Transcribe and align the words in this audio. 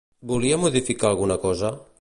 Volia 0.31 0.57
modificar 0.63 1.09
alguna 1.13 1.37
cosa? 1.47 1.71